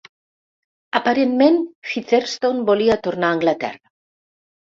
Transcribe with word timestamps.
Aparentment, 0.99 1.59
Featherston 1.91 2.63
volia 2.71 2.97
tornar 3.09 3.29
a 3.33 3.37
Anglaterra. 3.39 3.93